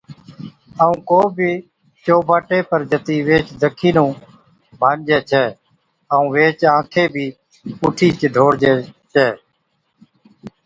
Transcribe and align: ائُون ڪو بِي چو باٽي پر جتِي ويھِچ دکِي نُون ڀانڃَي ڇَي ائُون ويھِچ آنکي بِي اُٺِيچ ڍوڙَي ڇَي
ائُون 0.81 0.95
ڪو 1.09 1.21
بِي 1.35 1.51
چو 2.03 2.15
باٽي 2.27 2.59
پر 2.69 2.81
جتِي 2.89 3.17
ويھِچ 3.27 3.47
دکِي 3.61 3.89
نُون 3.95 4.11
ڀانڃَي 4.79 5.17
ڇَي 5.29 5.43
ائُون 6.13 6.25
ويھِچ 6.33 6.59
آنکي 6.75 7.03
بِي 7.13 7.25
اُٺِيچ 7.83 8.19
ڍوڙَي 8.35 8.73
ڇَي 9.13 9.29